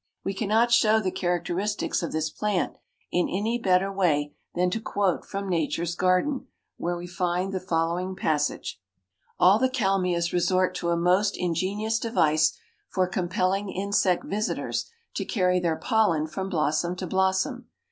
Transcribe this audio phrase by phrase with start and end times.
[0.23, 2.75] We cannot show the characteristics of this plant
[3.11, 8.15] in any better way than to quote from "Nature's Garden," where we find the following
[8.15, 8.81] passage:
[9.39, 12.57] "All the Kalmias resort to a most ingenious device
[12.89, 17.67] for compelling insect visitors to carry their pollen from blossom to blossom.